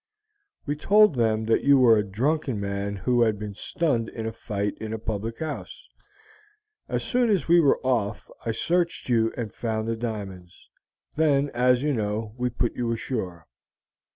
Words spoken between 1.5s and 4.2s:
you were a drunken man who had been stunned